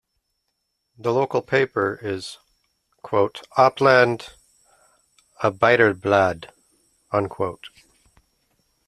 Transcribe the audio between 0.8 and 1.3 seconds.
The